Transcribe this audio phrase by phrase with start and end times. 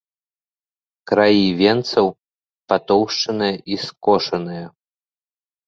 [1.11, 2.07] Краі венцаў
[2.73, 4.67] патоўшчаныя і скошаныя.